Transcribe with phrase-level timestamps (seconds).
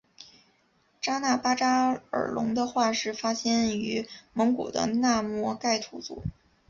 [0.99, 6.23] 扎纳巴扎尔龙的化石发现于蒙古的纳摩盖吐组。